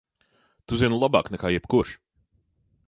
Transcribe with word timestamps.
Tu 0.71 0.79
zini 0.83 0.99
labāk 1.03 1.31
nekā 1.35 1.55
jebkurš! 1.57 1.95